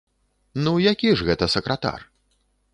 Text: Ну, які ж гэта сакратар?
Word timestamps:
Ну, 0.63 0.73
які 0.85 1.09
ж 1.19 1.27
гэта 1.29 1.45
сакратар? 1.57 1.99